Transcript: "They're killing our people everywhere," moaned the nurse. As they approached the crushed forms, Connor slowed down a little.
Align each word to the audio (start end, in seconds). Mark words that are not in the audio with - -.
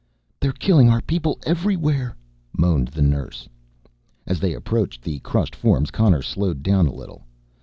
"They're 0.39 0.51
killing 0.51 0.89
our 0.89 0.99
people 1.01 1.37
everywhere," 1.45 2.15
moaned 2.57 2.87
the 2.87 3.03
nurse. 3.03 3.47
As 4.25 4.39
they 4.39 4.55
approached 4.55 5.03
the 5.03 5.19
crushed 5.19 5.55
forms, 5.55 5.91
Connor 5.91 6.23
slowed 6.23 6.63
down 6.63 6.87
a 6.87 6.91
little. 6.91 7.21